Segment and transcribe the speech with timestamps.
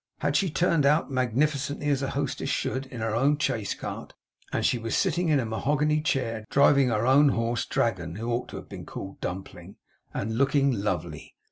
[0.21, 4.15] Had she turned out magnificently as a hostess should, in her own chaise cart,
[4.51, 8.47] and was she sitting in a mahogany chair, driving her own horse Dragon (who ought
[8.49, 9.75] to have been called Dumpling),
[10.11, 11.35] and looking lovely?